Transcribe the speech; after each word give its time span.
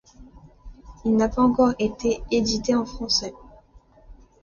Il 1.05 1.15
n'a 1.15 1.29
pas 1.29 1.43
encore 1.43 1.75
été 1.77 2.23
édité 2.31 2.73
en 2.73 2.87
français. 2.87 3.35